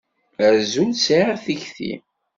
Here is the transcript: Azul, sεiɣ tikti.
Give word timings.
Azul, 0.47 0.91
sεiɣ 0.95 1.29
tikti. 1.43 1.93